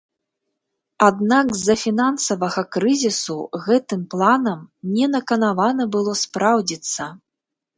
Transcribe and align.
Аднак 1.07 1.51
з-за 1.57 1.75
фінансавага 1.81 2.63
крызісу 2.77 3.37
гэтым 3.67 4.01
планам 4.15 4.59
не 4.97 5.05
наканавана 5.17 5.83
было 5.99 6.11
спраўдзіцца. 6.25 7.03